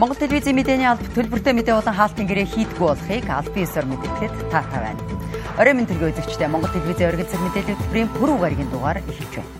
[0.00, 4.80] Монгол телевизийн мэдээний алба төлбөртэй мэдээ болон хаалтын гэрээ хийдгүү болохыг албан ёсоор мэдээлэхэд таатай
[4.80, 5.00] байна.
[5.60, 9.52] Орой минь төргөө үзэгчтэй Монгол телевизийн оргил цаг мэдээлэл хөтөлбөрийн пүрэв гарагийн дугаар эхэлж байна.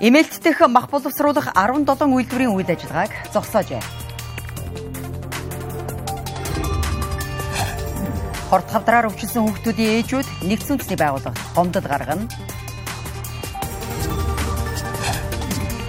[0.00, 3.84] Эмээлт дэх мах боловсруулах 17 үйлдвэрийн үйл ажиллагааг зогсоожээ.
[8.48, 12.24] Хорт хавдраар өвчлсөн хүүхдүүдийн ээжүүд нэгдсэн үндэсний байгууллага гомдол гаргана.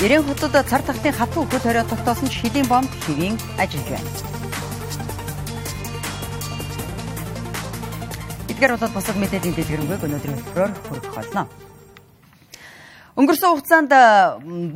[0.01, 4.09] Ирээн хотод цар тахтын хатуу хөл хорио тогтоосон ч хэдийн бомб хэвийн ажиллаж байна.
[8.49, 11.43] Эдгээр болоод босод мэдээлийн дэлгэрэнгүй өнөөдрийн хөтөлбөрөөр хүргэх болно.
[13.11, 13.91] Өнгөрсөн хугацаанд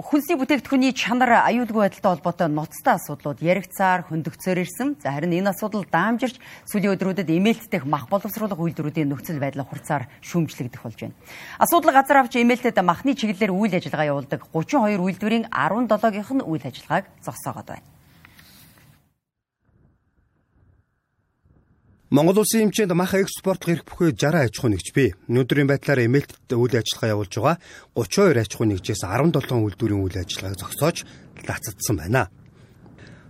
[0.03, 4.99] хүнсний бүтээгдэхүүний чанар аюулгүй байдалтай холбоотой ноцтой асуудлууд яригцаар хөндөгцөөр ирсэн.
[4.99, 6.35] За харин энэ асуудал даамжирч
[6.67, 11.16] сүүлийн өдрүүдэд эмээлтдэх мах боловсруулах үйлдвэрүүдийн нөхцөл байдал хурцаар шүүмжлэгдэх болж байна.
[11.63, 17.08] Асуудал газар авч эмээлтэд махны чиглэлээр үйл ажиллагаа явуулдаг 32 үйлдвэрийн 17-гийнх нь үйл ажиллагааг
[17.23, 17.94] зогсоогоод байна.
[22.16, 25.11] Монгол улсын хэмжээнд мах экспортлох эрх бүхий 60 аж ахуй нэгж бий.
[25.27, 27.59] Өнөөдрийн байдлаар эмээлтэд үйл ажиллагаа явуулж байгаа
[27.91, 30.97] 32 аж ахуй нэгжээс 17 үйлдвэрийн үйл ажиллагааг зогсоож
[31.44, 32.31] лацадсан байна.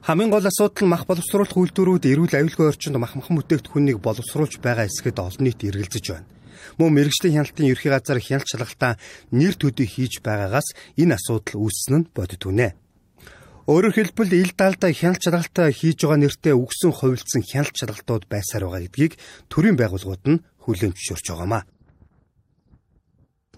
[0.05, 5.17] Хамгийн гол асуудал мах боловсруулах үйлдвэрүүд эрүүл аюулгүй орчинд мах махан бүтээгдэхүүнийг боловсруулж байгаа эсгэд
[5.17, 6.29] олон нийт эргэлзэж байна.
[6.77, 9.01] Мөн мэрэгжлийн хяналтын ерхий газар хяналт шалгалтаа
[9.33, 12.84] нэр төдий хийж байгаагаас энэ асуудал үүссэн нь бодит үнэ.
[13.65, 18.85] Өөрөөр хэлбэл ил даалда хяналт шалгалт хийж байгаа нэртэй үгсэн хувилцсан хяналт шалгалтууд байсаар байгаа
[18.85, 19.17] гэдгийг
[19.49, 21.65] төрийн байгууллагууд нь хүлээн зөвшөөрч байгаамаа.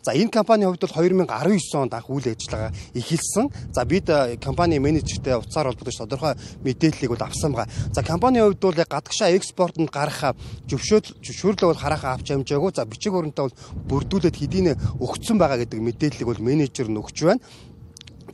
[0.08, 1.28] За энэ компанийн хувьд бол 2019
[1.76, 3.52] онд анх үйл ажиллагаа эхэлсэн.
[3.76, 7.68] За бид э, компани менежертэй уцаар холбогдож тодорхой мэдээллийг бол авсан байгаа.
[7.92, 10.40] За компанийн хувьд бол гадагшаа экспортод гарах
[10.72, 12.72] зөвшөөрөл зөвшөөрлөө бол харахаа авч амжаагүй.
[12.72, 13.60] За бичиг баримтаа бол
[13.92, 14.72] бүрдүүлээд хэдийнэ
[15.04, 17.44] өгцөн байгаа гэдэг мэдээллийг бол менежер нь өгч байна.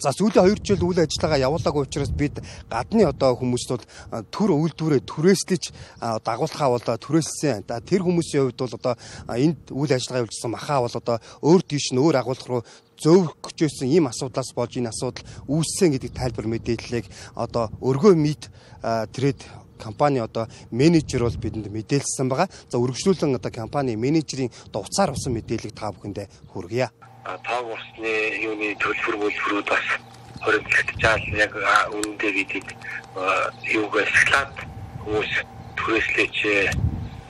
[0.04, 3.86] За сүүлийн 2 жил үйл ажиллагаа явуулаагүй учраас бид гадны одоо хүмүүст бол
[4.36, 5.64] төр үйлдвэрээ түрээслэж
[6.28, 7.64] дагуулхаа бол түрээссэн.
[7.64, 8.96] Тэр хүмүүсийн хувьд бол одоо
[9.32, 12.62] энд үйл ажиллагаа явуулсан махаа бол одоо өөр тийш нь өөр агуулга руу
[13.00, 17.08] зөөвгөжсэн ийм асуудлаас болж энэ асуудал үүссэн гэдэг тайлбар мэдээллийг
[17.40, 18.52] одоо өргөө мид
[19.16, 19.40] трейд
[19.80, 22.52] компани одоо менежер бол бидэнд мэдээлсэн байгаа.
[22.68, 26.92] За үргэлжлүүлэн одоо компани менежерийн дуцаар усан мэдээллийг та бүхэндээ хүргье
[27.24, 28.14] тоог усны
[28.44, 29.88] юуны төлбөр мөлбөрүүд бас
[30.44, 31.54] хоригдчихжаал яг
[31.96, 32.66] үүндээ бидэг
[33.74, 34.52] юуг эсклад
[35.04, 35.32] хүмүүс
[35.80, 36.36] түрээслэж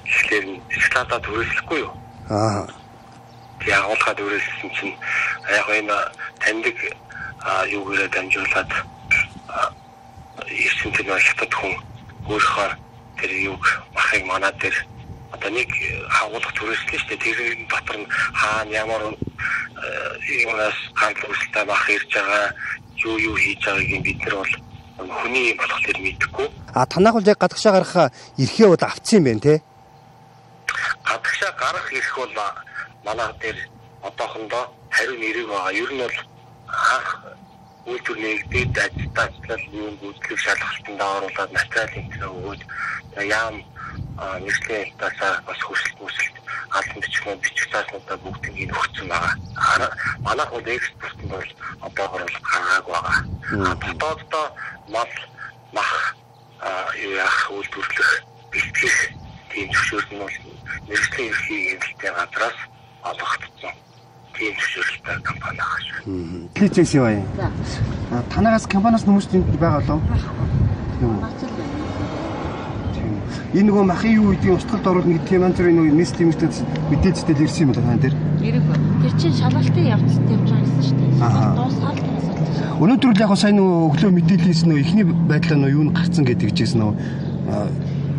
[0.03, 0.45] тэгэхээр
[0.77, 1.93] эсклада түрээслэхгүй юу?
[2.29, 2.65] Аа
[3.67, 4.95] яг уулгаад түрээссэн чинь
[5.47, 5.97] яг энэ
[6.43, 6.77] таньдаг
[7.71, 8.71] юугаараа дамжуулаад
[10.51, 11.73] ирсэн тэр хятад хүн
[12.27, 12.69] өөрийнхөө
[13.19, 13.63] тэр юуг
[13.95, 14.75] махыг манаа дээр
[15.43, 15.69] одоо нэг
[16.07, 19.03] хагуулах түрээслээ шүү дээ тэр дотор нь хаана ямар
[20.23, 22.47] юунаас ганц үсэлтэй бах ирж байгаа
[23.03, 24.53] юу юу хийж байгааг бид нар бол
[25.19, 26.47] хүний болохоор мэдэхгүй.
[26.71, 27.95] А танах бол яг гадагшаа гарах
[28.39, 29.55] эрхээ бол авцсан юм байна те.
[31.03, 32.33] Гадагшаа гарах эрх бол
[33.03, 33.59] манай дээр
[34.01, 34.63] одоохондоо
[34.95, 35.73] хариу нэрэг байгаа.
[35.75, 36.17] Ер нь бол
[36.71, 37.09] анх
[37.83, 42.61] үйлдвэр нэгдээд ажилтнаас юу гүйцэтгэх шалгалтанд оруулаад материалын өгөөд
[43.27, 43.55] яам
[44.45, 46.35] нэршлийн талаас бас хүсэлт мүсэлт
[46.77, 49.89] албан бичгэн бичих цааснуудаа бүгдийг өгсөн байгаа.
[50.25, 51.49] Манайх бол экспортод бол
[51.85, 53.75] одоогор бол гаргаагүй байгаа.
[53.81, 54.45] Дотооддоо
[54.93, 55.13] мал
[55.73, 55.91] мах
[56.97, 58.11] яах үйлдвэрлэх
[58.51, 58.97] бэлтгэх
[59.51, 60.37] тийм зөвшөөрөл нь бол
[60.89, 62.57] нэршлийн эрхийг хяналттай газраас
[63.09, 63.75] олгогдсон.
[64.33, 65.99] Тийм зөвшөөрлөлтэй компани байгаа шүү.
[66.57, 67.05] Хийчихсэн юм
[68.13, 68.23] аа.
[68.33, 69.27] Танаас компаниас хүмүүс
[69.61, 70.01] байгаа болов?
[70.99, 71.62] Тийм
[73.53, 76.57] энэ нөгөө махын юу гэдгийг устгалд оруулна гэдэг юм анзар энэ нийс тэмцэлд
[76.89, 78.15] мэдээлэлтэй ирсэн юм байна дээр.
[78.41, 78.75] Ирэх ба.
[79.05, 81.11] Тэр чинь шалгалтын явц тавьж байгаа гэсэн шүү дээ.
[81.21, 82.13] Асуудал.
[82.81, 86.49] Өнөөдөр л яг сайн нөгөө өглөө мэдээлэлээс нөгөө ихний байдлаа нөгөө юу н гарцсан гэдэг
[86.57, 86.95] жийсэн нөгөө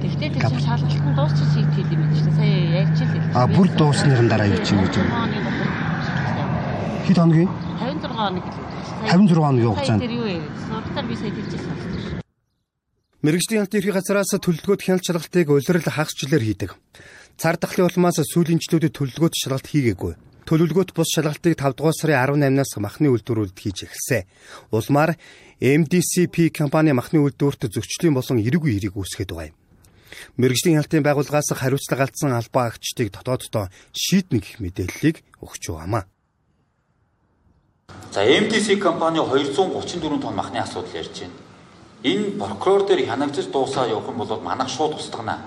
[0.05, 2.39] Тэгтээ тэр чинь шалгалт нь дуусчих шиг хэлээ мэт шүү дээ.
[2.39, 3.35] Сая ярьж л хэлсэн.
[3.35, 4.95] А бүр дуусныхын дараа юу чинь гэж.
[7.11, 7.51] Хэд хоногийн?
[7.83, 8.47] 56 хоног.
[9.11, 10.03] 56 хоногийн хугацаанд.
[10.07, 10.39] Тэр юу вэ?
[10.63, 11.94] Сургалтаар би сая хэлчихсэн.
[13.25, 16.71] Мэргэжлийн алт эрхийн газраас төлөвлөгөөт хяналт шалгалтыг улирал хагас жилээр хийдэг.
[17.41, 20.13] Цар тахлын улмаас сүүлийн жилүүдэд төлөвлөгөөт шалгалт хийгээгүй.
[20.45, 24.29] Төлөвлөгөөт бус шалгалтыг 5 дугаар сарын 18-наас махны үйлдвэрүүд хийж эхэлсэн.
[24.77, 25.17] Улмаар
[25.57, 29.57] MDCP компани махны үйлдвэрт зөрчлийн болон эрүүгийн хэрэг үүсгээд байгаа юм.
[30.37, 36.05] Мэргэжлийн хяналтын байгууллагаас хариуцлага алдсан албаа агчдыг дотооддоо шийднэ гэх мэдээллийг өгч байгаамаа.
[38.13, 41.44] За MDC компани 234 тонн махны асуудал ярьж байна.
[42.05, 45.39] Энэ прокурор дээр хянагдаж дуусаа явах юм бол манайх шууд устгана.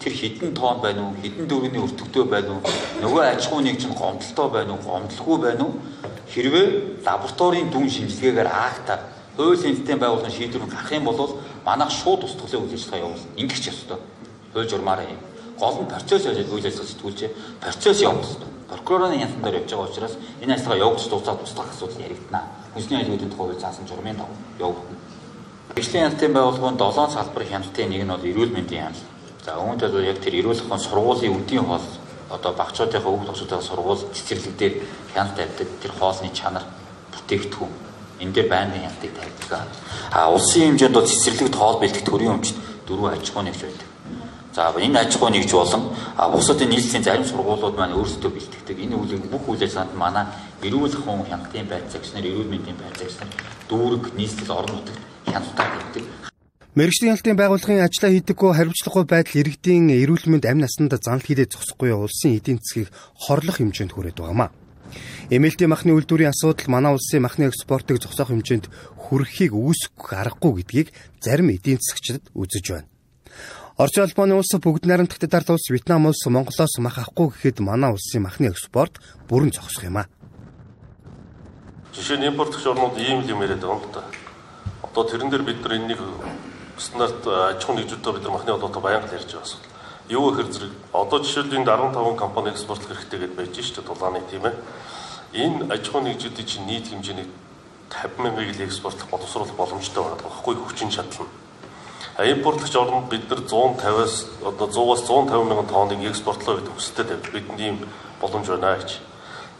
[0.00, 1.14] Тэр хідэн тоон байна уу?
[1.20, 2.62] Хідэн дөрөвний өртөгтэй байна уу?
[3.04, 4.80] Нөгөө аж ахуй нэгж нь гомдолтой байна уу?
[4.88, 5.76] Гомдлгүй байна уу?
[6.32, 9.04] Хэрвээ лабораторийн дүн шинжилгээгээр акта
[9.36, 11.36] хуулийн систем байгуулсан шийдвэр гарах юм бол
[11.68, 13.28] манайх шууд устгалын үйл ажиллагаа явуулна.
[13.36, 13.98] Ингэх ч ёстой.
[14.56, 15.20] Хууль журмаараа юм.
[15.60, 17.20] Гол нь процесс үйл ажиллагаа сэтгүүлж
[17.60, 18.48] процесс явуулах ёстой.
[18.72, 22.48] Прокурорын янзан дээр явж байгаа учраас энэ ажиллагаа явуулж дуусаад туслах асуудал яригдана.
[22.72, 25.07] Хүнсний аюулгүй тухай хууль заасан журмын дагуу явуулна.
[25.78, 29.04] Бишлийн хяналтын байгууллагын 7 салбарын хяналтын нэг нь бол эрүүл мэндийн хяналт.
[29.46, 31.86] За үүнд бол яг тэр эрүүл ахуйн сургуулийн үдийн хоол
[32.34, 34.74] одоо багчуудынхаа хүүхд төгсөлтийн сургууль цэцэрлэг дээр
[35.14, 35.68] хяналт тавьдаг.
[35.78, 36.66] Тэр хоолны чанар
[37.14, 37.72] бүтээгдэхүүн
[38.26, 39.70] энэ дээр байнгын хяналтыг тавьдаг.
[40.10, 42.56] А улсын хэмжээнд бол цэцэрлэгт хоол бэлтгэх төрийн өмчт
[42.90, 43.88] дөрвөн аж ахуй нэгж байдаг.
[44.50, 45.82] За энэ аж ахуй нэгж болон
[46.34, 48.82] бусад энэ нийслэлийн зарим сургуулиуд маань өөрсдөө бэлтгэдэг.
[48.82, 50.26] Энэ үеийг бүх үйл ажиллагаанд манай
[50.66, 53.30] эрүүл ахуйн хяналтын байр цагч нар, эрүүл мэндийн байр цагч нар
[53.70, 56.04] дүүрэг нийслэл орон нутагт хяналтаа хийдэг.
[56.78, 61.90] Мэргэжлийн хяналтын байгууллагын ажлаа хийдэггүй хариуцлагагүй байдал иргэдийн эрүүл мэнд амь насанд занал хийдэ зогсохгүй
[61.90, 62.88] улсын эдийн засгийг
[63.18, 64.54] хорлох хэмжээнд хүрээд байгаамаа.
[65.30, 70.88] Эмээлтийн махны үйлдвэрийн асуудал манай улсын махны экспортыг зогсоох хэмжээнд хүрэхийг үүсгэх аргагүй гэдгийг
[71.20, 72.88] зарим эдийн засгчид үзэж байна.
[73.78, 78.24] Орчин улбооны улс бүгд найрамдагтад ард улс Вьетнам улс Монголоос мах авахгүй гэхэд манай улсын
[78.24, 78.98] махны экспорт
[79.28, 80.08] бүрэн зогсох юм а.
[81.94, 84.02] Жишээ нь импортлогч орнууд ийм л юм яриад байгаа юм л да.
[84.98, 86.02] Одоо тэрэн дээр бид нар энэнийг
[86.74, 89.70] стандарт аж ахуйн нэгжүүдтэй бид нар махны холбоотой баян ярьж байгаа асуудал.
[90.10, 94.20] Юу гэхээр зэрэг одоо жишээлбэл энд 15 компани экспортлох хэрэгтэй гэдээ байж шүү дээ дулааны
[94.26, 94.54] тийм ээ.
[95.38, 97.30] Энэ аж ахуйн нэгжүүдийн чинь нийт хэмжээний
[97.94, 103.46] 50 мянган ил экспортлох боловсруулах боломжтой байгаа байхгүй хүчин чадал нь импортлагч орнд бид нар
[103.46, 107.30] 150-аас одоо 100-аас 150 мянган тонныг экспортлоо гэдэг хүсэлтэй тавьд.
[107.30, 107.86] Бидэнд ийм
[108.18, 108.98] боломж байна гэж.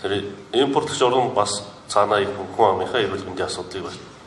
[0.02, 4.17] Тэр импортлагч орнд бас цаанаа их хүн амынхаа эрүүл мэндийн асуудлыг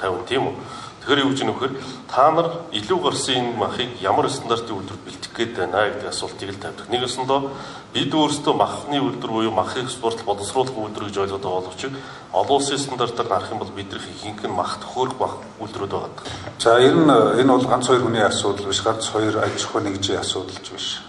[0.00, 0.54] тавина тийм үү.
[1.00, 1.72] Тэгэхээр юу гэж нөхөр
[2.12, 6.60] та нар илүү гарсан энэ махыг ямар стандартын үйлдвэр бэлтгэх гээд байна гэдэг асуултыг л
[6.60, 6.86] тавьдаг.
[6.92, 7.40] Нэг өсөндөө
[7.96, 11.82] бид өөрсдөө махны үйлдвэр буюу мах экспорт боловсруулах үйлдвэр гэж ойлгоод байгаа боловч
[12.36, 16.12] олон улсын стандартаар харах юм бол бидний ихэнх нь мах төхөөрөх мах үйлдвэрүүд байгаа.
[16.60, 20.20] За ер нь энэ бол ганц хоёр хүний асуудал биш, ганц хоёр аж ахуй нэгжийн
[20.20, 21.00] асуудал биш.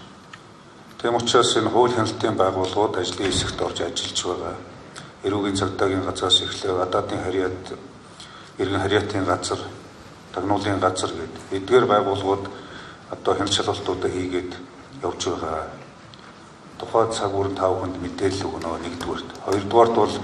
[0.96, 4.56] Тийм учраас энэ хууль хяналтын байгууллагууд ажлын хэсэгт орж ажиллаж байгаа.
[5.26, 7.91] Эрүүгийн цагдаагийн газраас эхлээ гадаадын харьяат
[8.58, 9.58] иргэн харьяатын газар
[10.34, 12.44] тагнуулын газар гэдэг эдгээр байгууллагууд
[13.10, 14.52] одоо хяналт шалгалтуудаа хийгээд
[15.02, 15.66] явж байгаа.
[16.78, 19.28] Тухайн цаг бүрэн тав хүнд мэдээлэл өгнө нэгдүгээрт.
[19.44, 20.14] Хоёрдугаарт бол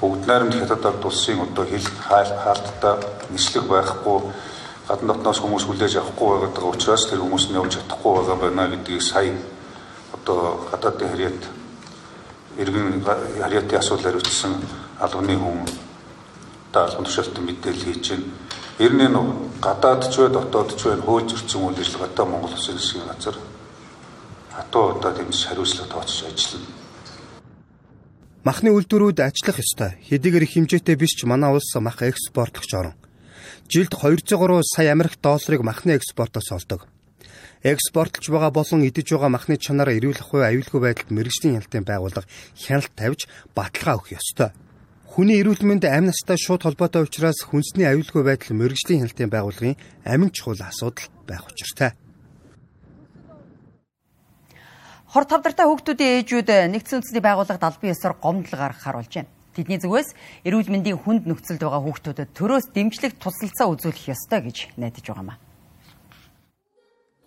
[0.00, 2.94] бүгд найрамд хятад ард улсын одоо хил хаалттай
[3.30, 4.18] нислэг байхгүй
[4.88, 9.02] гадна дотноос хүмүүс хүлээж авахгүй байгаа учраас тэр хүмүүс нь явж чадахгүй байгаа байна гэдгийг
[9.02, 9.32] сая
[10.12, 11.42] одоо гадаадын харьяат
[12.58, 13.00] иргэн
[13.40, 14.52] харьяатын асуудал хариуцсан
[15.00, 15.83] албаны хүн
[16.74, 18.26] та албан тушаалтан мэдээлэл хийж байна
[18.82, 19.22] Ер нь энэ
[19.62, 23.38] гадаад ч бай дотоод ч бай хууль зөрчсөн үйл ажиллагаатай Монгол Улсын засгийн газар
[24.50, 26.66] хатуу удаа тэмцэж хариуцлага тооцож ажиллана.
[28.42, 29.94] Махны үйлдвэрүүд ажиллах ёстой.
[30.10, 32.98] Хэдийгээр хэмжээтэй биш ч манай улс мах экспортлогч орн.
[33.70, 36.90] Жилд 203 сая Америк долларыг махны экспортоос олдог.
[37.62, 42.26] Экспортлж байгаа болон идэж байгаа махны чанар эрүүл ахуй аюулгүй байдалд мэрэгжлийн хяналтын байгууллага
[42.58, 44.50] хяналт тавьж баталгаа өгөх ёстой.
[45.14, 50.34] Хүний эрүүл мэнд амь настай шууд холбоотой учраас хүнсний аюулгүй байдал мэрэгжлийн хяналтын байгууллагын амин
[50.34, 51.94] чухал асуудал байх учиртай.
[55.06, 59.30] Хор тавдартай хүүхдүүдийн ээжүүд нэгдсэн үндэсний байгууллага далбын ёсоор гомдол гаргах харуулж байна.
[59.54, 60.18] Тэдний зүгээс
[60.50, 65.38] эрүүл мэндийн хүнд нөхцөлд байгаа хүүхдүүдэд төрөөс дэмжлэг тусалцаа үзүүлэх ёстой гэж найдаж байгаамаа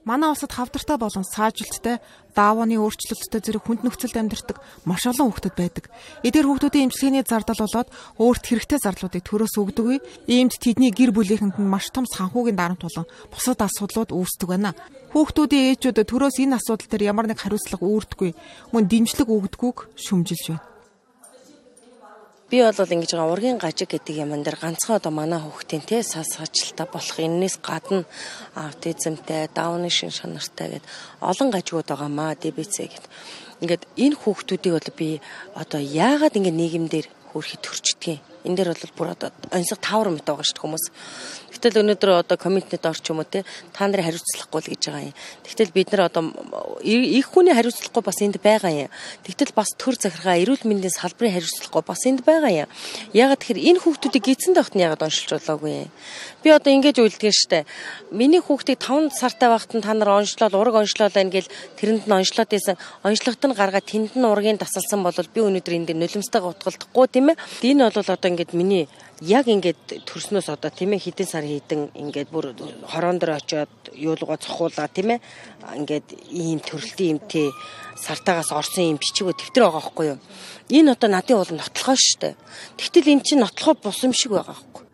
[0.07, 1.99] манай улсад хавдартай болон саажилттай
[2.31, 5.85] даавууны өөрчлөлттэй зэрэг хүнд нөхцөлд амьдардаг маш олон хүүхдүүд байдаг.
[6.23, 9.97] Эдгээр хүүхдүүдийн эмчилгээний зардал болоод өөрт хэрэгтэй зарлуудыг төрөөс өгдөггүй.
[10.31, 14.71] Иймд тэдний гэр бүлийнхэнд нь маш том санхүүгийн дарамт болон бусад асуудлууд үүсдэг байна.
[15.11, 18.31] Хүүхдүүдийн ээжүүд төрөөс энэ асуудал дээр ямар нэг хариуцлага үүрдэггүй.
[18.71, 20.76] Мөн дэмжлэг өгдөггүйг шүмжилж байна.
[22.47, 26.31] Би бол ингэж байгаа ургийн гажиг гэдэг юм дээр ганцхан одоо манай хүүхдийн те сас
[26.31, 28.07] сажилтаа болох энэс гадна
[28.55, 30.85] аутизмтэй, дауны шин шанартай гэд
[31.19, 33.05] олон гажигуд байгаа маа ДБЦ гэд.
[33.59, 35.19] Ингээд энэ хүүхдүүдийг бол би
[35.59, 40.47] одоо яагаад ингэ нийгэмдэр хөрхи төрчдгийг энэ дээр бол бүр одоо онцгой таавар мэт байгаа
[40.47, 40.85] шүү дээ хүмүүс.
[41.47, 45.15] Гэтэл өнөөдөр одоо комментнет орч юм уу те та нарын хариуцлахгүй л гэж байгаа юм.
[45.47, 46.33] Тэгтэл бид нар одоо
[46.83, 48.91] их хүний хариуцлахгүй бас энд байгаа юм.
[49.23, 52.69] Тэгтэл бас төр захиргаа эрүүл мэндийн салбарын хариуцлахгүй бас энд байгаа юм.
[53.15, 55.87] Ягаад тэгэхээр энэ хүүхдүүдийг гидсэн нь ягаад оншилж болоогүй.
[56.43, 57.65] Би одоо ингэж үйлдэж штэ.
[58.11, 61.47] Миний хүүхдийг 5 сартай байхад нь та нар онцлол ураг онцлол байна гэл
[61.79, 62.75] тэрэнд нь онцлоод байсан.
[63.07, 67.39] Онцлогт нь гаргаад тэнд нь ургийн тасалсан бол би өнөөдөр энд нулимстайгаа утгалдахгүй тийм ээ.
[67.63, 68.85] Энэ бол одоо ингэж миний
[69.21, 72.53] яг ингээд төрснөөс одоо тийм ээ хэдэн сар хийдэн ингээд бүр
[72.85, 75.19] хорон дээр очиод юулгаа цохуулаа тийм ээ
[75.73, 77.49] ингээд ийм төрөлтийн юмтэй
[77.97, 80.19] сартаагаас орсон юм бичиг төвтөр байгаа байхгүй юу
[80.69, 82.35] энэ одоо надын бол нотлохоо шүү дээ
[82.77, 84.85] тэгтэл эн чинь нотлохоо бус юм шиг байгаа байхгүй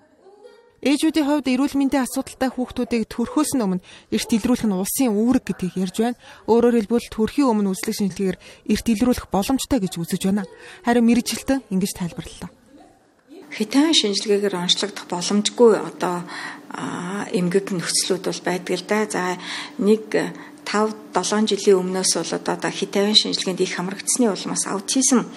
[0.84, 5.80] Ээжүүдийн хувьд эрүүл мэндийн асуудалтай хүүхдүүдийг төрхөөс нь өмнө эрт илрүүлэх нь улсын үүрэг гэдгийг
[5.80, 6.20] ярьж байна.
[6.51, 8.38] Өөрөөр хэлбэл төрхийн өмнө үзлэг шинжилгээгээр
[8.68, 10.44] эрт илрүүлэх боломжтой гэж үзэж байна.
[10.84, 12.62] Харин мэрэгжилтэн ингэж тайлбарллаа.
[13.54, 16.26] Хитэн шинжилгээгээр онцлогдох боломжгүй одоо
[17.38, 19.00] эмгэг нөхцлүүд бол байдаг л да.
[19.06, 19.38] За
[19.78, 20.10] нэг
[20.66, 25.30] 5 7 жилийн өмнөөс бол одоо хитэн шинжилгээнд их хамрагдсны улмаас аутизм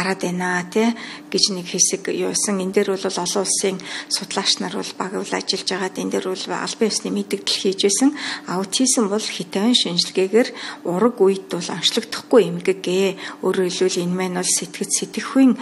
[0.00, 0.88] гараад байна тий
[1.28, 2.56] гэж нэг хэсэг юусан.
[2.64, 3.76] Энэ дээр бол олон улсын
[4.08, 8.16] судлаач нар бол баг бол ажиллаж байгаад энэ дээр бол албан ёсны мэдээлэл хийж байсан.
[8.48, 10.48] Аутизм бол хитэн шинжилгээгээр
[10.88, 13.08] ураг үед бол онцлогдохгүй эмгэг гээ
[13.44, 15.52] өөрөөр хэлбэл энэ маань бол сэтгэц сэтгэхүйн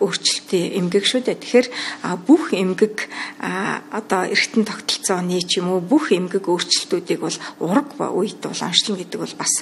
[0.00, 1.36] өөрчлөлтийн эмгэг шүү дээ.
[1.36, 1.68] Тэгэхээр
[2.24, 2.96] бүх эмгэг
[3.92, 9.20] одоо эргэтэн тогтолцооны ч юм уу бүх эмгэг өөрчлөлтүүдийг бол ураг үед бол онцлно гэдэг
[9.20, 9.52] бол бас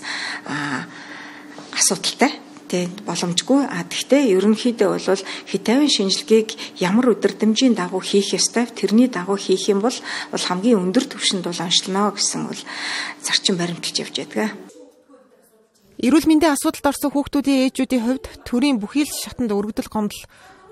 [1.75, 6.49] асуудалтай тий боломжгүй а тэгтээ ерөнхийдөө бол хитавын шинжилгээг
[6.83, 9.95] ямар өдөрдмжийн дагуу хийх ёстой тэрний дагуу хийх юм бол
[10.31, 12.61] бол хамгийн өндөр түвшинд бол онцлно гэсэн бол
[13.23, 14.51] зарчим баримталж явж байдаг.
[15.97, 20.23] Эрүүл мэндийн асуудалд орсон хүүхдүүдийн ээжүүдийн хувьд төрийн бүхий л шатанд өргөдөл гомдол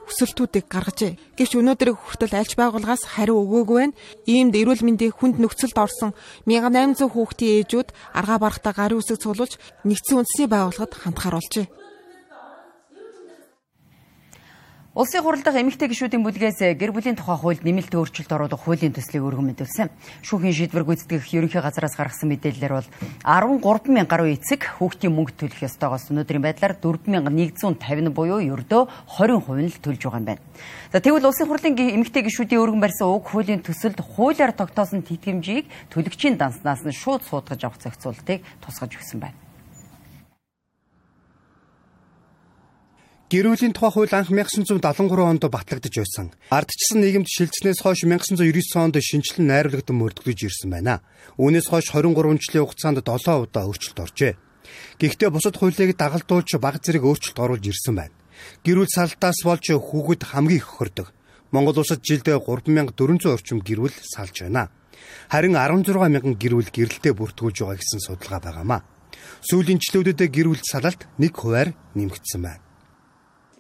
[0.05, 1.17] өсөлтүүдийг гаргажээ.
[1.37, 3.97] Гэвч өнөөдрийг хүртэл альж байгууллагаас хариу өгөөгүй байна.
[4.29, 6.13] Иймд эрүүл мэндийн хүнд нөхцөлд орсон
[6.45, 9.57] 1800 хүүхдийн ээжүүд аргаа барахтаа гарын үсэг цуглуулж
[9.89, 11.67] нэгдсэн үндэсний байгууллагад хандхаар болжээ.
[14.95, 19.27] Улсын хурал дахь эмэгтэй гишүүдийн бүлгээс гэр бүлийн тухай хуульд нэмэлт өөрчлөлт оруулах хуулийн төслийг
[19.27, 19.91] өргөн мэдүүлсэн.
[20.23, 22.87] Шүүхийн шийдвэр гүйцэтгэх ерөнхий газраас гаргасан мэдээлэлээр бол
[23.27, 28.83] 13 мянган гаруй эцэг хүүхдийн мөнгө төлөх ёстойгоос өнөөдрийн байдлаар 4150 буюу ердөө
[29.19, 30.43] 20% нь л төлж байгаа юм байна.
[30.95, 36.39] За тэгвэл улсын хурлын эмэгтэй гишүүдийн өргөн барьсан уг хуулийн төсөлд хуулиар тогтоосон тэтгэмжийг төлөгчийн
[36.39, 39.44] данснаас нь шууд суудгаж авах зохицуултыг тусгаж өгсөн байна.
[43.25, 44.85] Гэр бүлийн тухай хууль анх 1973
[45.25, 46.37] онд батлагдж байсан.
[46.53, 51.01] Ардчсан нийгэмд шилжснээс хойш 1999 онд шинжилэн найруулагдан мөрдөгдөж ирсэн байна.
[51.41, 54.37] Үүнээс хойш 23 жилийн хугацаанд 7 удаа өөрчлөлт оржээ.
[55.01, 58.13] Гэхдээ бусад хуулийг дагалдуулж баг зэрэг өөрчлөлт оруулж ирсэн байна.
[58.61, 61.09] Гэр бүл салтаас болж хүүхэд хамгийн их хөрдөг.
[61.49, 64.69] Монгол улсад жилдээ 3400 орчим гэр бүл салж байна.
[65.33, 68.85] Харин 16 мянган гэр бүл гэрэлтэд бүртгүүлж байгаа гэсэн судалгаа байгаамаа.
[69.49, 72.64] Сүүлийн жилүүдэд гэр бүл салалт 1 хувиар нэмэгдсэн байна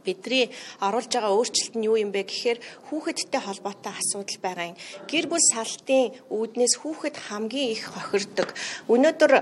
[0.04, 2.58] бидний оруулж байгаа өөрчлөлт нь юу юм бэ гэхээр
[2.92, 4.76] хүүхэдтэй холбоотой асуудал байгаа юм.
[5.11, 8.52] Гэр бүл салтын үүднээс хүүхэд хамгийн их хохирдог.
[8.92, 9.32] Өнөөдөр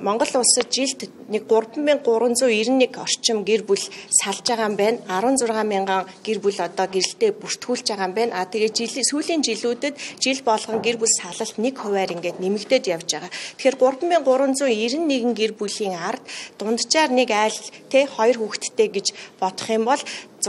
[0.00, 4.98] Монгол улсад жилд нэг 3391 орчим гэр бүл салж байгаа юм байна.
[5.10, 8.32] 16 мянган гэр бүл одоо гэрэлтэд бүртгүүлж байгаа юм байна.
[8.38, 13.08] А тэгээ жилийн сүүлийн жилүүдэд жил болгон гэр бүл салалт 1 хувиар ингээд нэмэгдээд явж
[13.12, 13.30] байгаа.
[13.58, 16.22] Тэгэхээр 3391 гэр бүлийн ард
[16.58, 17.58] дунджаар нэг айл
[17.90, 19.06] тэ хоёр хүүхэдтэй гэж
[19.48, 20.00] бодох юм бол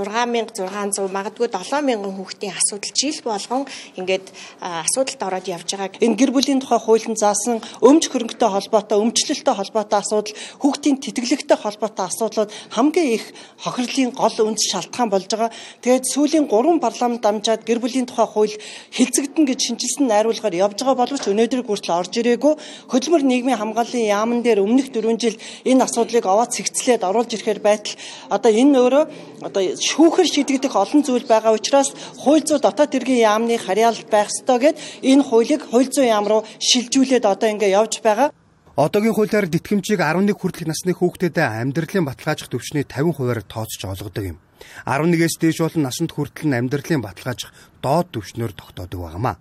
[0.06, 3.64] 6600 магадгүй 7000 хүүхдийн асуудал жил болгон
[4.00, 4.26] ингээд
[4.60, 6.00] асуудалд ороод явж байгаа.
[6.00, 12.06] Энэ гэр бүлийн тухай хуулийн заасан өмч хөрөнгөтэй холбоотой, өмчлөлтөй холбоотой асуудал, хүүхдийн тэтгэлэгтэй холбоотой
[12.08, 13.26] асуудлууд хамгийн их
[13.60, 15.52] хохирлын гол үндэс шалтгаан болж байгаа.
[15.84, 18.56] Тэгээд сүүлийн 3 парламент дамжаад гэр бүлийн тухай хууль
[18.96, 22.54] хилцэгдэн гэж шинжилсэн найруулгаар явж байгаа боловч өнөөдөр хүртэл орж ирээгүй.
[22.92, 27.96] Хөдөлмөр нийгмийн хамгааллын яамн дээр өмнөх 4 жил энэ асуудлыг аваад цэгцлээд оруулж ирэхээр байтал
[28.30, 29.04] одоо энэ өөрөө
[29.42, 31.90] одоо шүүхэр шийдэгдэх олон зүйл байгаа учраас
[32.22, 36.42] хууль зүйн дотоод хэргийн яамны харьяалт байх ёстой гэд энэ хуулийг хууль зүйн яам руу
[36.62, 38.30] шилжүүлээд одоо ингээ явж байгаа.
[38.78, 44.38] Одоогийн хуулиар тэтгэмжийг 11 хүртэлх насны хүүхдэд амьдралын баталгаажих төвчний 50%-аар тооцож олгодог юм.
[44.86, 47.52] 11-ээс дээш бол насанд хүртэл нь амьдралын баталгаажих
[47.84, 49.36] доод түвшнөөр тогтоодог байнамаа.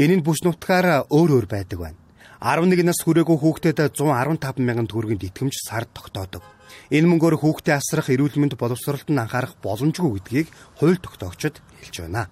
[0.00, 1.98] Энэ нь бүс нутгаар өөр өөр байдаг байна.
[2.42, 6.42] 11 нас хүрээгүй хүүхдэд 115 мянган төгрөгийн тэтгэмж сард тогтоодог.
[6.90, 10.48] Энэ мөнгөөр хүүхдээ асрах эрүүл мэнд боловсролд нь анхаарах боломжгүй гэдгийг
[10.78, 12.28] хууль тогтоогчид хэлж байна.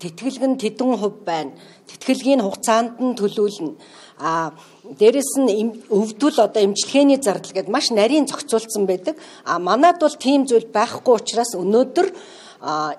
[0.00, 1.52] Тэтгэлэг нь тэдэн хувь байна.
[1.84, 3.76] Тэтгэлгийн хугацаанд нь төлөвлөнө.
[4.16, 4.56] А
[4.96, 9.20] дээрэс нь өвдөл одоо эмчилгээний зардал гэдээ маш нарийн зохицуулсан байдаг.
[9.44, 12.08] А манад бол тийм зүйл байхгүй учраас өнөөдөр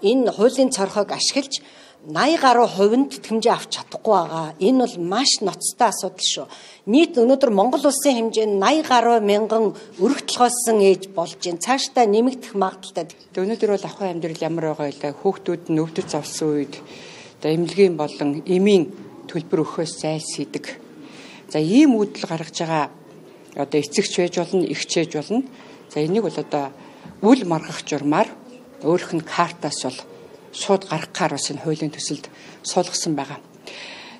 [0.05, 1.65] энэ хуулийн цорхойг ашиглаж
[2.01, 4.57] 80 гаруй хувь нь тэтгэмжээ авч чадахгүй байгаа.
[4.57, 6.47] Энэ бол маш ноцтой асуудал шүү.
[6.89, 11.61] Нийт өнөөдөр Монгол улсын хэмжээнд 80 гаруй мянган өргө толгойсон ээж болж байна.
[11.61, 13.05] Цаашдаа нэмэгдэх магадaltaй.
[13.37, 15.13] Өнөөдөр бол ахуй амьдрал ямар байгаа вэ?
[15.13, 16.73] Хүүхдүүд нь өвдөр зовсон үед
[17.37, 18.89] одоо эмнэлгийн болон эмийн
[19.29, 20.65] төлбөр өгөхөөс зайлсхийдэг.
[21.53, 22.89] За ийм үүдэл гаргаж байгаа
[23.61, 25.45] одоо эцэгч байж болно, эгч байж болно.
[25.93, 26.73] За энийг бол одоо
[27.21, 28.29] үл маргах журмаар
[28.81, 29.99] өөрөх нь картаас бол
[30.51, 32.27] шууд гаргахаар бас энэ хуулийн төсөлд
[32.63, 33.39] суулгасан байгаа.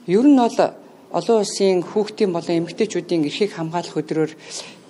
[0.07, 0.57] Ер нь бол
[1.11, 4.31] олон улсын хүүхдийн болон эмэгтэйчүүдийн эрхийг хамгаалах өдрөөр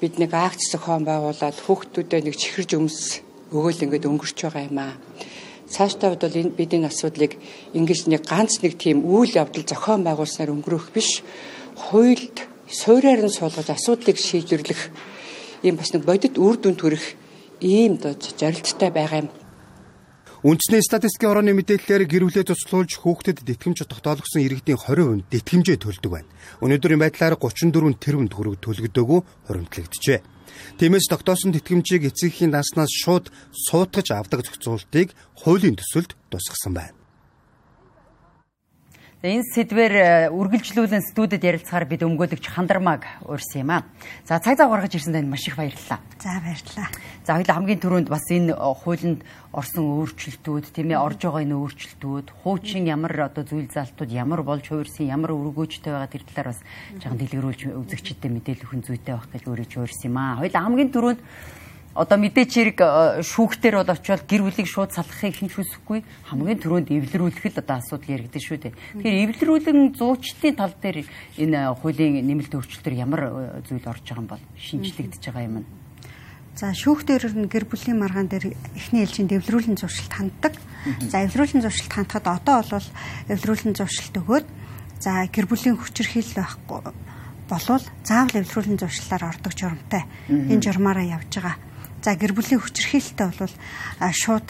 [0.01, 4.95] бид нэг акц зохион байгуулад хүүхдүүдэд нэг чихэрж өмс өгөөл ингээд өнгөрч байгаа юм аа.
[5.71, 7.39] цаашдаа бол энэ бидний асуудлыг
[7.73, 11.23] ингэж нэг ганц нэг тийм үйл явдал зохион байгуулснаар өнгөрөх биш.
[11.79, 14.91] Хуйлд суурьаар нь суулгаж асуудлыг шийдвэрлэх
[15.63, 17.15] ийм бас нэг бодит үр дүн төрөх
[17.63, 19.29] ийм зорилттой байгаа юм.
[20.41, 26.29] Үндэсний статистикийн орооны мэдээллээр гэр бүлээ цуцлуулж хүүхдэд тэтгэмж тогтоологсон иргэдийн 20% тэтгэмжээ төлдөг байна.
[26.65, 30.19] Өнөөдрийн байдлаар 34 тэрбум төгрөг төлөгдөөгүй хуримтлагджээ.
[30.81, 35.13] Тиймээс тогтоосон тэтгэмжийг эцэгхийн даснаас шууд суутгаж авдаг зохицуултыг
[35.45, 37.00] хуулийн төсөлд тусгасан байна.
[39.21, 43.85] Энэ сэдвэр үргэлжлүүлэн студид ярилцахаар бид өмгөөлөгч хандармаг урьсан юм аа.
[44.25, 46.01] За цаг зав гаргаж ирсэн танд маш их баярлалаа.
[46.17, 46.89] За баярлалаа.
[47.21, 49.21] За хоёул хамгийн түрүүнд бас энэ хуулинд
[49.53, 54.65] орсон өөрчлөлтүүд тийм ээ орж байгаа энэ өөрчлөлтүүд хуучин ямар одоо зүйл залтууд ямар болж
[54.65, 56.61] хуурсан ямар өргөөжтэй байгаа тэр талаар бас
[56.97, 60.41] жоохон дэлгэрүүлж үзэгчдэд мэдээлэл өгөх зүйтэй байх гэж өөрөө ч уурсан юм аа.
[60.41, 61.21] Хоёул хамгийн түрүүнд
[61.91, 65.99] одоо мэдээч хэрэг э, шүүхтэр бол очиод гэр бүлийг шууд салгахыг хэн ч хүсэхгүй
[66.31, 68.73] хамгийн түрүүнд эвлэрүүлэх л одоо асуудал яригдсан шүү дээ.
[68.95, 71.03] Тэгэхээр эвлэрүүлэн зуучдын тал дээр
[71.35, 75.67] энэ хуулийн нэмэлт өөрчлөлтөөр ямар э, зүйл орж байгаа юм бол шинжлэгдэж байгаа юм.
[76.55, 80.55] За шүүхтэр нь гэр бүлийн маргаан дээр эхний ээлжинд эвлэрүүлэн зуршилт ханддаг.
[81.11, 82.87] За эвлэрүүлэн зуршилт хандхад одоо бол
[83.27, 84.47] эвлэрүүлэн зуршилт өгөөд
[84.99, 86.79] за гэр бүлийн хүчирхийлэл байхгүй
[87.51, 90.03] болвол заавал эвлэрүүлэн зуршлаар ордог журамтай.
[90.27, 91.70] Энэ журмаараа явж байгаа
[92.01, 93.53] За гэр бүлийн хүчирхийлэлтэй бол
[94.09, 94.47] шууд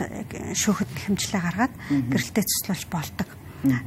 [0.56, 1.74] шүүхэд хэмжлээ гаргаад
[2.08, 3.28] гэрэлтэй цуслуулж болдог.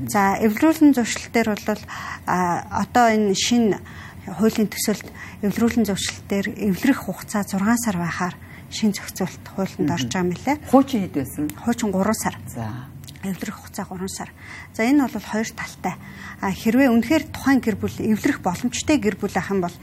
[0.07, 1.83] За эвлэрүүлэн зуршилтээр бол
[2.29, 3.81] одоо энэ шин
[4.29, 5.09] хуулийн төсөлд
[5.43, 8.37] эвлэрүүлэн зуршилтээр эвлэрэх хугацаа 6 сар байхаар
[8.71, 10.57] шин зохицуулт хуулинд орж байгаа мөлий.
[10.71, 11.45] Хуучин хэд байсан?
[11.59, 12.37] Хуучин 3 сар.
[12.47, 12.87] За
[13.25, 14.31] эвлэрэх хугацаа 3 сар.
[14.77, 15.95] За энэ бол хоёр талтай.
[16.41, 19.77] А хэрвээ үнэхээр тухайн гэр бүл эвлэрэх боломжтой гэр бүл ах юм бол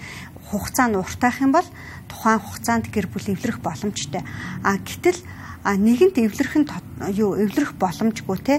[0.52, 1.68] хугацаа нь уртаах юм бол
[2.22, 4.22] тухайн хугацаанд гэр бүл эвлэрэх боломжтой.
[4.62, 5.18] А гэтэл
[5.66, 6.70] а нэгэнт эвлэрэх нь
[7.18, 8.56] юу эвлэрэх боломжгүй те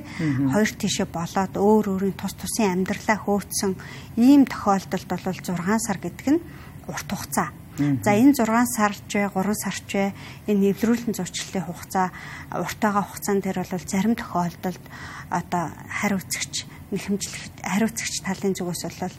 [0.50, 3.78] хоёр тишээ болоод өөр өөрийн тус тусын амьдралаа хөөцсөн
[4.18, 6.42] ийм тохиолдолд бол 6 сар гэдэг нь
[6.90, 7.54] урт хугацаа.
[7.78, 10.14] За энэ 6 сарч вэ 3 сарч вэ
[10.50, 12.10] энэ нэвлэрүүлэн зурчлалын хугацаа
[12.50, 14.84] уртаага хугацаан дээр бол зарим тохиолдолд
[15.30, 19.16] одоо хариуцагч нэхэмжлэх хариуцагч талын зүгээс бол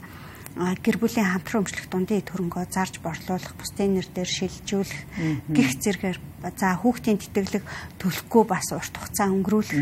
[0.53, 5.01] гэр бүлийн хамтран өмчлөх дундын төрөнгөө зарж борлуулах, бусдын нэр дээр шилжүүлэх
[5.49, 6.19] гих зэргээр
[6.51, 7.63] за хүүхдийн тэтгэлэг
[7.97, 9.81] төлөхгүй бас урт хугацаа өнгөрүүлэх.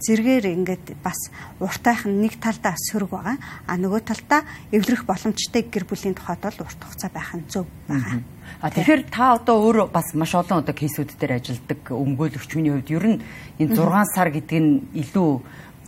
[0.00, 1.28] Зэргээр ингээд бас
[1.60, 3.36] уртайх нь нэг талдаа сөрөг байгаа.
[3.68, 4.42] А нөгөө талдаа
[4.72, 8.24] эвлэрэх боломжтой гэр бүлийн тухайд бол урт хугацаа байх нь зөв байгаа.
[8.64, 12.90] А тэгэхээр та одоо өөр бас маш олон одоо кейсүүд дээр ажилладаг өмгөөлөгч хүний хувьд
[12.90, 13.22] ер нь
[13.60, 15.30] энэ 6 сар гэдэг нь илүү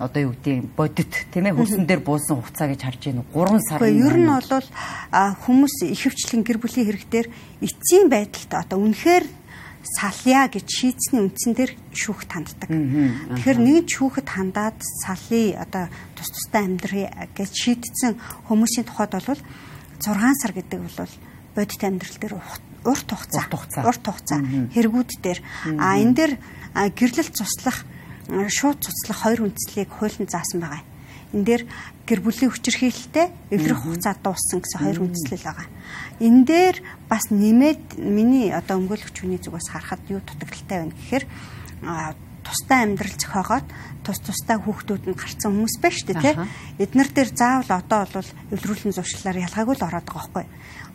[0.03, 3.63] одоо юу гэдэг бодит тийм ээ хөлсөн дээр буусан хугацаа гэж харж байна уу 3
[3.63, 4.03] сар юм.
[4.03, 4.67] Ер нь бол
[5.47, 7.29] хүмүүс ихэвчлэн гэр бүлийн хэрэг дээр
[7.63, 9.25] эцсийн байдалд одоо үнэхээр
[9.83, 12.71] салъя гэж шийдсэний үндсэн дээр шүүхт ханддаг.
[12.71, 18.15] Тэгэхээр нэг шүүхэд хандаад салъя одоо тус тустай амьдрий гэж шийдсэн
[18.47, 19.43] хүмүүсийн тухайд бол
[19.99, 21.15] 6 сар гэдэг бол
[21.55, 23.43] бодит амьдрал дээр урт хугацаа
[23.87, 24.41] урт хугацаа.
[24.71, 25.41] хэрэгүүд дээр.
[25.79, 26.33] А энэ дээр
[26.95, 27.83] гэрлэл туслах
[28.49, 30.83] шууд цуцлах хоёр үндслийг хуулинд заасан байгаа.
[31.33, 31.63] Энэ дээр
[32.05, 35.69] гэр бүлийн хүчирхийлэлтэй эвлэрэх хугацаа дууссан гэсэн хоёр үндслэл байгаа.
[36.21, 36.77] Энэ дээр
[37.09, 41.25] бас нэмээд миний одоо өмгөөлөгч хүний зүгээс харахад юу дутагдaltaй байна гэхээр
[42.45, 43.67] тустай амьдрал зохиогоод
[44.05, 46.39] тус тустай хүүхдүүд нь гарцсан хүмүүс байна шүү дээ тийм.
[46.83, 50.47] Эднэр дээр заавал одоо бол эвлэрүүлэн зуршлаар ялгаагүй л ороод байгаа байхгүй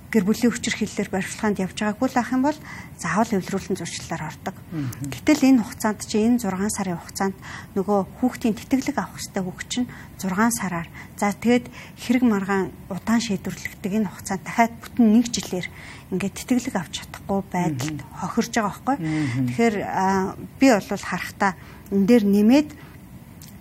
[0.08, 2.60] гэр бүлийн хүчир хиллээр баримтлаганд явж байгаагүй л ах юм бол
[2.96, 4.56] заавал эвлэрүүлэн зуршлаар ордог.
[5.04, 7.36] Гэтэл энэ хугацаанд чи энэ 6 сарын хугацаанд
[7.76, 10.32] нөгөө хүүхдийн тэтгэлэг авах хэрэгтэй хүүхд чинь 6
[10.64, 10.88] сараар
[11.20, 11.66] за тэгэд
[12.00, 15.68] хэрэг маргаан удаан шийдвэрлэгдэг энэ хугацаанд дахиад бүтэн 1 жилээр
[16.16, 18.96] ингээд тэтгэлэг авч чадахгүй байдалд хохирж байгаа байхгүй.
[19.52, 19.76] Тэгэхээр
[20.56, 21.52] би бол харахтаа
[21.92, 22.70] энэ дээр нэмээд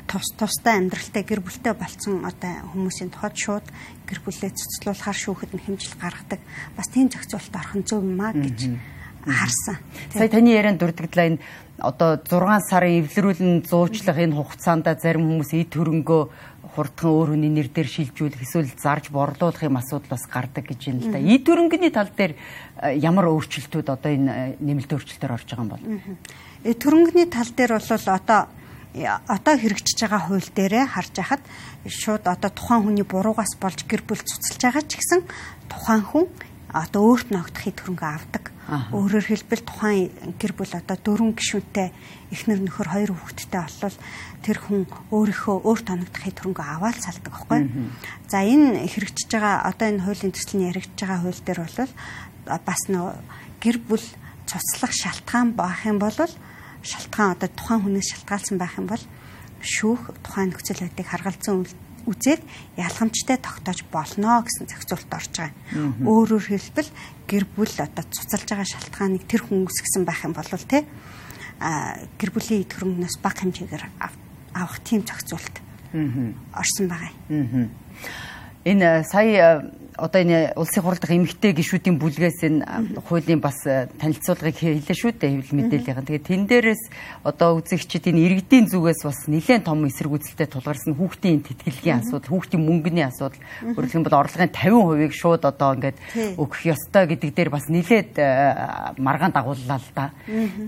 [0.07, 3.67] тус тустай амьдралтай гэр бүлтэй болцсон одоо хүмүүсийн тухайд шууд
[4.07, 6.41] гэр бүлээ цэцлүүлэхаар шүүхэд нь хэмжил гаргадаг
[6.79, 8.79] бас тийм зохицуулт орох нь зөв юм аа гэж
[9.27, 9.77] харсан.
[10.15, 11.43] Сая таны ярианд дурдгдлаа энэ
[11.83, 16.23] одоо 6 сарын эвлэрүүлэн зуучлах энэ хугацаанд зарим хүмүүс эд хөрөнгөө
[16.77, 20.99] хурдхан өөр хүний нэр дээр шилжүүлэх эсвэл зарж борлуулах юм асуудал бас гардаг гэж юм
[21.01, 21.19] л да.
[21.19, 25.85] Эд хөрөнгөний тал дээр э, ямар өөрчлөлтүүд одоо энэ нэмэлт өөрчлөлтөөр орж байгаа юм бол?
[26.65, 28.41] Эд хөрөнгөний тал дээр бол одоо
[28.95, 31.43] одоо хэрэгжиж байгаа хууль дээрээ харж байхад
[31.85, 35.21] шууд одоо тухайн хүний буруугаас болж гэр бүл цуцлж байгаа ч гэсэн
[35.69, 36.27] тухайн хүн
[36.73, 38.45] одоо өөрт ногдохыг төрөнгө авдаг.
[38.67, 40.11] Өөрөөр хэлбэл тухайн
[40.43, 41.89] гэр бүл одоо дөрвөн гишүүнтэй
[42.35, 43.97] эхнэр нөхөр хоёр хүүхэдтэй болвол
[44.43, 44.81] тэр хүн
[45.15, 47.61] өөрийнхөө өөрт оногдохыг төрөнгө аваад салдаг байхгүй.
[48.27, 51.93] За энэ хэрэгжиж байгаа одоо энэ хуулийн төслийн яригдж байгаа хууль дээр бол
[52.67, 53.09] бас нөө
[53.63, 54.07] гэр бүл
[54.51, 56.19] цуцлах шалтгаан байх юм бол
[56.87, 59.03] шалтгаан одоо тухайн хүнээс шалтгаалсан байх юм бол
[59.61, 61.67] шүүх тухайн нөхцөл байдлыг харгалзан
[62.07, 62.43] үзээд
[62.79, 65.53] ялгамжтай тогтоож болно гэсэн зохицуулт орж байгаа.
[66.07, 66.91] Өөрөөр хэлбэл
[67.27, 70.87] гэр бүл одоо цуцалж байгаа шалтгааныг тэр хүн үсгэсэн байх юм бол те
[71.59, 73.85] а гэр бүлийн эд хөрөнгнөөс бага хэмжээгээр
[74.55, 75.57] авах тийм зохицуулт
[76.55, 77.13] орсон байгаа.
[78.63, 79.67] Энэ сая
[79.97, 85.41] одоо энэ улсын хурал дахь эмэгтэй гишүүдийн бүлгээс энэ хуулийн бас танилцуулгыг хийлээ шүү дээ
[85.41, 86.05] хэвлэл мэдээллийн.
[86.05, 86.83] Тэгээд тэн дээрээс
[87.25, 93.07] одоо үзэгчид энэ иргэдийн зүгээс бас нэлээд том эсэргүүцэлтэй тулгарсан хүүхдийн тэтгэлгийн асуудал, хүүхдийн мөнгөний
[93.09, 95.99] асуудал, өөрөлдөх юм бол орлогын 50%-ийг шууд одоо ингээд
[96.37, 98.13] өгөх ёстой гэдэг дээр бас нэлээд
[99.01, 100.13] маргаан дагууллаа л да.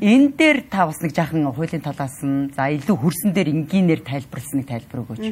[0.00, 4.66] Энэ дээр та бас нэг жаахан хуулийн талаас нь за илүү хөрсөн дээр энгийнээр тайлбарлсныг
[4.68, 5.24] тайлбар өгөөч.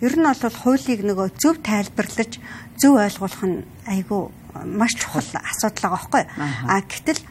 [0.00, 2.40] Ер нь бол хуулийг нөгөө зөв тайлбарлаж
[2.80, 4.30] зөв ойлгуулах нь айгүй
[4.64, 6.22] маш чухал асуудал байгаа байхгүй.
[6.66, 7.22] А гэтэл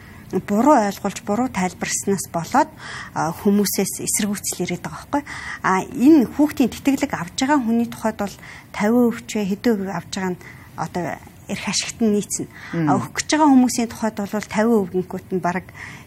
[0.48, 2.70] буруу ойлгуулж буруу тайлбарснаас болоод
[3.14, 5.22] хүмүүсээс эсэргүүцэл ирээд байгаа байхгүй.
[5.62, 8.36] А энэ хүүхдийн тэтгэлэг авж байгаа хүний тухайд бол
[8.72, 10.42] 50% ч хэдэн хувь авж байгаа нь
[10.76, 11.04] одоо
[11.48, 12.48] эрх ашигт нь нийцнэ.
[12.88, 15.64] А өгөх гэж байгаа хүмүүсийн тухайд бол 50% гинкут нь баг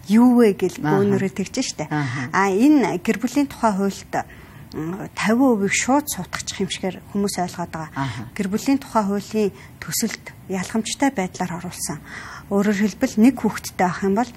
[0.10, 1.86] юу вэ гэл бөөнөрөө тэгж штэ.
[1.89, 4.13] А энэ гэр бүлийн тухай хуульд
[4.73, 8.36] 50%-ийг шууд сутгачих юмшгээр хүмүүс ойлгоод байгаа.
[8.36, 12.03] Гэр бүлийн тухай хуулийн төсөлд ялгамжтай байдлаар оруулсан.
[12.51, 14.32] Өөрөөр хэлбэл нэг хүүхэдтэй авах юм бол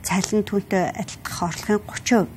[0.00, 2.28] цалин түүнтэй адилдах орлогын 30%.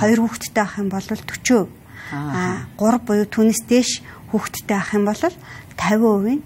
[0.00, 1.68] Хоёр хүүхэдтэй авах юм бол 40%.
[2.12, 3.90] Аа 3 буюу түүнээс дээш
[4.32, 5.22] хүүхэдтэй авах юм бол
[5.76, 6.40] 50%-ийн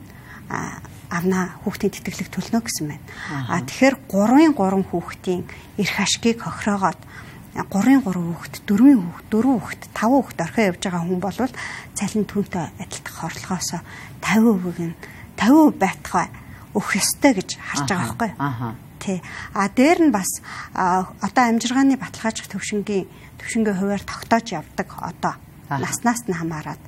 [1.12, 3.04] авна хүүхдийн тэтгэлэг төлнө гэсэн байна.
[3.52, 5.42] А тэгэхээр 3-ын 3 хүүхдийн
[5.76, 7.00] эрх ашгийг хохироогоод
[7.52, 11.36] 3-ын 3 хүүхэд, 4-ийн хүүхэд, 4 хүүхэд, 5 хүүхэд орхио явж байгаа хүн бол
[11.92, 13.70] цалин түнтэй адилдах орлогоос
[14.24, 14.96] 50% нь
[15.36, 16.28] 50% байтугай
[16.72, 18.72] өгөх ёстой гэж харж байгаа байхгүй юу?
[18.96, 19.18] Тий.
[19.52, 20.30] А дээр нь бас
[20.72, 25.34] одоо амжиргааны баталгаажих төвшингийн төвшингийн хуваар тогтоож явдаг одоо.
[25.68, 26.80] Наснаас нь хамаарат.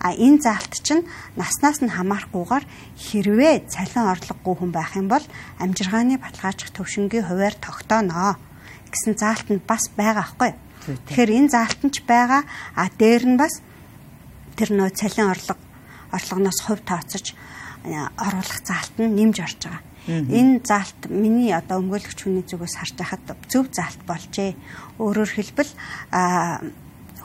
[0.00, 2.64] А энэ заалт чинь наснаас нь хамаарахгүйгээр
[2.96, 5.24] хэрвээ цалин орлогогүй хүн байх юм бол
[5.60, 8.36] амжиргааны баталгаажих төвшингийн хуваар тогтооно
[8.92, 10.52] гэсэн заалт нь бас байгаа байхгүй.
[11.06, 12.42] Тэгэхээр энэ заалт нь ч байгаа.
[12.74, 13.62] А дээр нь бас
[14.58, 15.60] тэр нөө цалин орлого
[16.12, 17.34] орлогоноос хувь тооцож
[17.86, 19.82] оруулах заалт нь нэмж орж байгаа.
[20.10, 24.56] Энэ заалт миний одоо өмгөөлөгч хүний зүгээс харж байхад зөв заалт болжээ.
[24.98, 25.72] Өөрөөр хэлбэл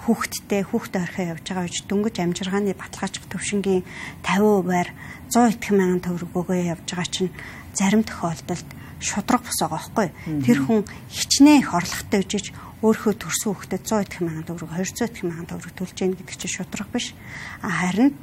[0.05, 3.81] хүүхдтэй хүүхдээ орхио явж байгаа үуч дөнгөж амжиргааны баталгаажих төвшингийн
[4.21, 4.89] 50%-аар
[5.33, 7.33] 190 мянган төгрөг өгөө явж байгаа чинь
[7.73, 10.07] зарим тохиолдолд шудраг бос байгаа байхгүй.
[10.45, 12.45] Тэр хүн хичнээн их орлоготой үжиж
[12.85, 17.15] өөрийнхөө төрсөн хүүхдэд 100 мянган төгрөг 200 мянган төгрөг төлж яах гэдэг чинь шудраг биш.
[17.63, 18.13] Харин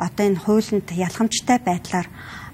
[0.00, 2.08] одоо энэ хуулинд ялгамжтай байдлаар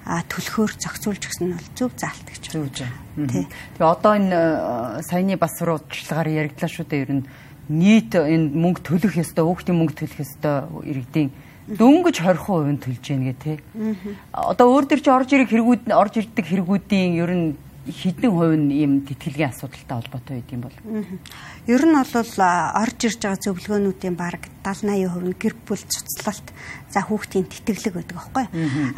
[0.07, 2.94] төлөхөөр зохицуулж гисэн нь бол зөв заалт гэж байна.
[3.16, 3.46] Тэгээ
[3.83, 7.26] одоо энэ саяны бас сурвалжлагаар яригдлаа шүү дээ ер нь
[7.66, 11.31] нийт энэ мөнгө төлөх ёстой, хүүхдийн мөнгө төлөх ёстой иргэдийн
[11.66, 13.59] дөнгөж 20% нь төлж гэ тээ.
[14.31, 17.48] Одоо өөр төр чи орж ирэх хэрэгүүд орж ирдэг хэрэгүүдийн ер нь
[17.87, 20.79] хэдэн хувь нь ийм тэтгэлгийн асуудалтай холбоотой байд юм бол.
[21.70, 22.38] Ер нь бол
[22.83, 26.46] орж ирж байгаа зөвлөгөөнүүдийн бараг 70 80% нь гэр бүл цуцлалт
[26.90, 28.46] за хүүхдийн тэтгэлэг байдаг аахгүй.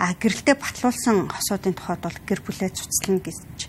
[0.00, 3.68] А гэрэлтэд батлуулсан хосуудын тухайд бол гэр бүлээ цуцлана гэж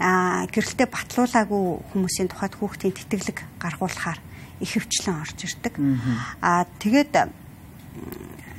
[0.00, 4.20] а гэрэлтэд батлуулаагүй хүмүүсийн тухайд хүүхдийн тэтгэлэг гаргуулахаар
[4.60, 5.74] их хвчлэн орж ирдэг.
[6.40, 7.12] А тэгээд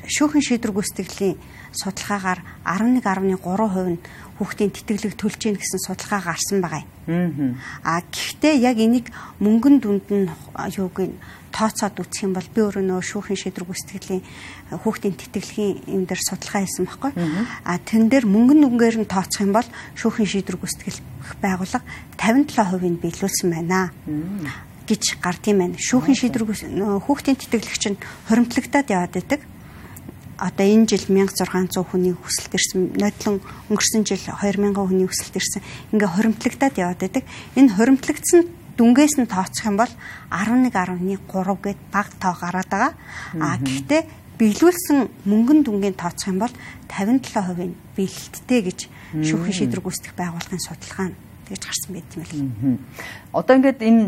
[0.08, 1.36] шүүхэн шийдвэр гүйцэтгэлийн
[1.76, 4.00] судалгаагаар 11.3% нь
[4.40, 7.60] хүүхдийн тэтгэлэг төлж гин гэсэн судалгаа гарсан байгаа юм.
[7.84, 9.12] Аа гэхдээ яг энийг
[9.44, 10.32] мөнгөн дүнд нь
[10.80, 11.20] юуг нь
[11.52, 14.24] тооцоод үзэх юм бол би өөрөө нөө шүүхэн шийдвэр гүйцэтгэлийн
[14.80, 17.12] хүүхдийн тэтгэлгийн юм дээр судалгаа хийсэн байхгүй.
[17.66, 21.02] Аа тэн дээр мөнгөн дүнгээр нь тооцох юм бол шүүхэн шийдвэр гүйцэтгэх
[21.42, 21.84] байгууллага
[22.16, 23.92] 57% нь биелүүлсэн байна
[24.88, 25.76] гэж гардыг байна.
[25.76, 26.44] Шүүхэн шийдвэр
[27.04, 29.42] хүүхдийн тэтгэлэгч нь хуримтлагтаад яваад байдаг.
[30.38, 35.62] Одоо энэ жил 1600 хүний хүсэлт ирсэн нодлон өнгөрсөн жил 2000 хүний хүсэлт ирсэн.
[35.92, 37.24] Ингээ хоримтлагдаад яваад байдаг.
[37.58, 38.42] Энэ хоримтлагдсан
[38.78, 39.94] дүнгээс нь тооцох юм бол
[40.30, 41.18] 11.3
[41.66, 42.94] гэд баг тоо гараад байгаа.
[43.42, 44.02] А гэхдээ
[44.38, 46.54] биелүүлсэн мөнгөн дүнгийн тооцох юм бол
[46.86, 48.80] 57% нь биелэлттэй гэж
[49.26, 51.18] шүүхэн шийдвэр гүйцэтгэх байгууллагын судалгаа нь
[51.50, 52.34] тэгж гарсан байт юм л.
[53.34, 54.06] Одоо ингээд энэ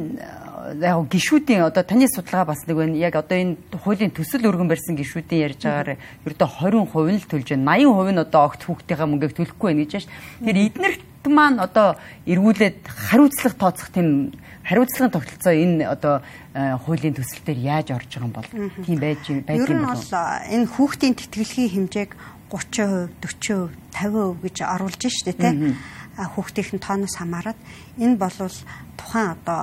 [0.78, 2.98] яг гişүүдийн одоо таны судалгаа бас нэг байна.
[2.98, 7.48] Яг одоо энэ хуулийн төсөл өргөн барьсан гişүүдийн ярьж байгаагаар ердөө 20% нь л төлж
[7.56, 7.78] байна.
[7.80, 10.14] 80% нь одоо огт хүүхдийнхээ мөнгөийг төлөхгүй байна гэж байна шүү.
[10.46, 14.32] Тэгэхээр эднэрт маань одоо эргүүлээд хариуцлага тооцох тийм
[14.64, 16.22] хариуцлагын тогтолцоо энэ одоо
[16.56, 18.50] хуулийн төсөл дээр яаж орж байгаа юм бол
[18.86, 22.12] тийм байж байж юм бол энэ хүүхдийн тэтгэлгийн хэмжээг
[22.50, 25.76] 30%, 40%, 50% гэж оруулж штэ тий
[26.20, 27.60] хүүхдийн тооноос хамаарат
[27.96, 28.58] энэ болвол
[29.00, 29.60] тухайн одоо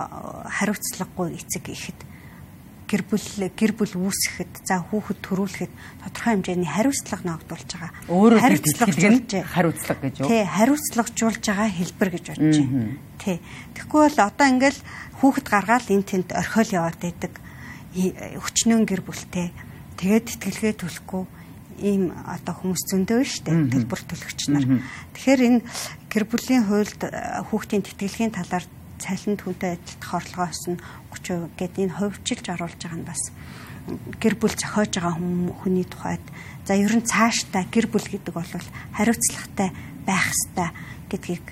[0.48, 2.00] хариуцлагагүй эцэг ихэд
[2.86, 5.72] гэр бүл гэр бүл үүсгэхэд за хүүхэд төрүүлэхэд
[6.06, 7.90] тодорхой хэмжээний хариуцлага ногдуулж байгаа.
[8.06, 10.28] Өөрөө хариуцлагажуулж хариуцлага гэж юу?
[10.30, 12.94] Тий, хариуцлагажуулж байгаа хэлбэр гэж бодож байна.
[13.18, 13.36] Тий.
[13.74, 14.80] Тэгэхгүй бол одоо ингээл
[15.18, 17.32] хүүхэд гаргаад эн тент орхиол яваад байдаг
[17.96, 19.50] өчнөн гэр бүлтэй.
[19.98, 21.22] Тэгээд тэтгэлгээ төлөхгүй
[21.80, 24.64] ийм одоо хүмүүс зөндөө шүү дээ төлбөр төлөгч нар.
[25.12, 25.60] Тэгэхээр энэ
[26.08, 27.00] гэр бүлийн хуульд
[27.50, 28.64] хүүхдийн тэтгэлгийн талаар
[28.96, 30.80] цалин түүнтэй ажилтгах орлогоос нь
[31.12, 33.22] 30% гэдэг энэ хувьчилж оруулж байгаа нь бас
[34.18, 35.14] гэр бүл зохиож байгаа
[35.60, 36.24] хүний тухайд.
[36.64, 38.52] За ер нь цаашдаа гэр бүл гэдэг бол
[38.96, 39.70] хариуцлагатай
[40.08, 40.70] байх ёстой
[41.12, 41.46] гэдгийг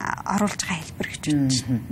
[0.00, 1.90] оруулж байгаа хэлбэр гэж байна.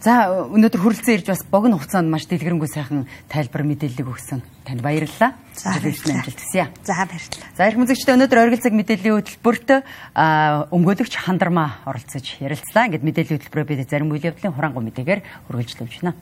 [0.00, 4.40] За өнөөдөр хүрэлцэн ирж бас богино хугацаанд маш дэлгэрэнгүй сайхан тайлбар мэдээллийг өгсөн.
[4.64, 5.36] Танд баярлалаа.
[5.52, 6.72] Зөвлөсөн амжилт хүсье.
[6.88, 7.52] За баярлалаа.
[7.52, 9.68] За их музыкчтай өнөөдөр оргил цаг мэдээллийн хөтөлбөрт
[10.72, 12.88] өмгөөлөгч хандармаа оролцож ярилцлаа.
[12.88, 15.20] Ингээд мэдээллийн хөтөлбөрөө бид зарим үйл явдлын хураангуй мэдээгээр
[15.52, 16.16] хүргэлжлүүлж байна.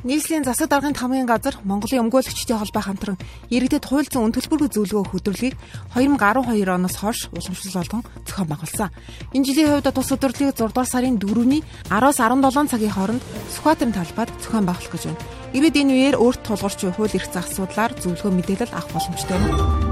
[0.00, 3.20] Нийслэлийн засаг даргын тамгын газар Монголын өмгөөлөгчдийн холбоо хамтран
[3.52, 5.54] иргэдэд хуульцсан үн төлбөргүй зөвлөгөө хөтөлбөрийг
[5.92, 8.88] 2012 оноос хойш уламжлал болгон зохион байгуулсан.
[9.36, 11.60] Энэ жилийн хувьд тус өдөрлөгийг 6 дугаар сарын 4-ний
[11.92, 15.20] 10-аас 17 цагийн хооронд Сүхбаатарын талбайд зохион байгуулах гэж байна.
[15.52, 19.89] Иргэд энэ үеэр өөрт тулгарч буй хууль эрх зах асуудлаар зөвлөгөө мэдээлэл авах боломжтой байна.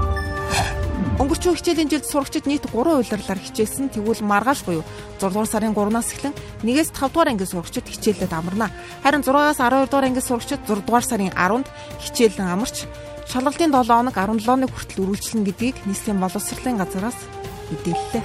[1.19, 3.91] Өнгөрчөө хичээлийн жилд сурагчид нийт 3 улирлаар хичээсэн.
[3.91, 4.87] Тэгвэл маргааш буюу
[5.19, 6.31] 6 дугаар сарын 3-наас эхлэн
[6.63, 8.71] 1-ээс 5 дугаар ангийн сурагчид хичээлдээ амарна.
[9.03, 11.67] Харин 6-аас 12 дугаар ангийн сурагчид 6 дугаар сарын 10-нд
[11.99, 12.87] хичээлэн амарч
[13.27, 17.19] шалгалтын 7 хоног 17 хоног хүртэл үргэлжлэнэ гэдгийг нийслэлийн боловсролын газараас
[17.67, 18.23] мэдээллээ.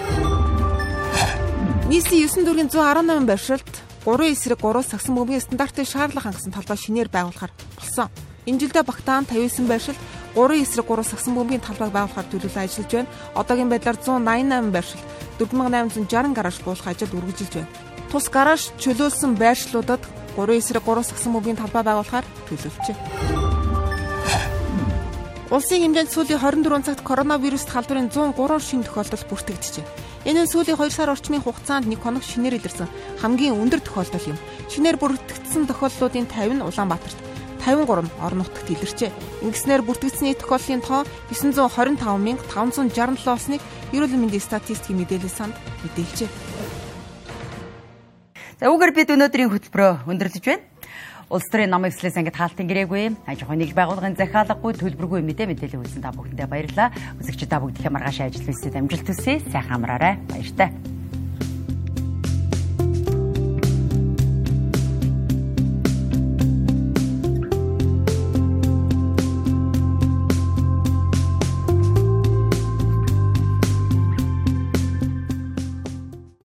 [1.91, 3.75] Нийслэлийн 9 дүүргийн 118 байршилд
[4.07, 8.09] 3 эсрэг 3 сагсан бөмбөгийн стандартын шаардлага хангасан талбай шинээр байгуулахар болсон.
[8.47, 9.99] Энэ жилдээ Багтаан 59 байршил
[10.35, 13.13] 3 эсрэг 3 сагсан бөмбөгийн талбайг байгуулахаар төлөвлөж ажиллаж байна.
[13.35, 15.03] Одоогийн байдлаар 188 байршил
[15.39, 17.73] 4860 гараж буулах ажил үргэлжилж байна.
[18.11, 20.03] Тус гараж чөлөөлсөн байршлуудад
[20.37, 22.97] 3 эсрэг 3 сагсан бөмбөгийн талбай байгуулахаар төлөвлөжээ.
[25.55, 29.87] Улсын хэмжээнд сүүлийн 24 цагт коронавируст халдварын 103 шинэ тохиолдол бүртгэгджээ.
[30.27, 32.91] Энэ нь сүүлийн 2 сар орчмын хугацаанд нэг хоног шинээр илэрсэн
[33.23, 34.39] хамгийн өндөр тохиолдол юм.
[34.73, 37.19] Шинээр бүртгэгдсэн тохиолдлуудын 50 нь Улаанбаатарт,
[37.65, 39.11] 53 орон нутагт илэрчээ.
[39.49, 43.63] Ингэснээр бүртгэгдсэний тохиолдлын тоо 925,567 болсныг
[43.97, 46.29] Ерөнхий мэндийн статистикийн мэдээлэл санд мэдээлжээ.
[48.61, 50.63] За үүгээр бид өнөөдрийн хөтөлбөрөө өндөрлөж байна.
[51.33, 55.81] Улс төрийн намын эвслээс ангид хаалтын гэрээгүй, аж ахуйн нэгж байгууллагын захиалгагүй, төлбөргүй мэдээ мэдээлэл
[55.81, 56.93] өгсөн та бүхэндээ баярлалаа.
[57.17, 59.41] Үзэгчид та бүгдийнхээ маргааш ажил үйлсэд амжилт хүсье.
[59.49, 60.21] Сайхан амраарай.
[60.29, 61.04] Баяртай.